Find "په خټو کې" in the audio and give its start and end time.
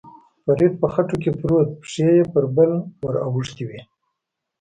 0.81-1.31